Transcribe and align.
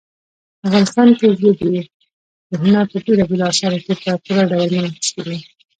افغانستان 0.67 1.07
کې 1.19 1.25
ژبې 1.39 1.51
د 2.49 2.51
هنر 2.63 2.85
په 2.91 2.97
بېلابېلو 3.05 3.45
اثارو 3.51 3.83
کې 3.85 3.93
په 4.03 4.11
پوره 4.23 4.43
ډول 4.51 4.69
منعکس 4.73 5.09
کېږي. 5.15 5.37